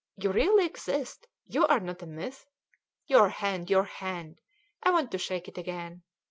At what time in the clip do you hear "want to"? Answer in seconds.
4.89-5.19